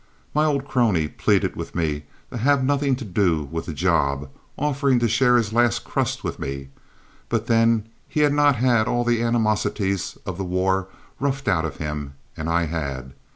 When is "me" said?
1.75-2.05, 6.39-6.69